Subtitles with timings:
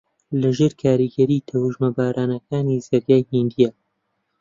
[0.41, 3.71] لەژێر کاریگەری تەوژمە بارانەکانی زەریای ھیندییە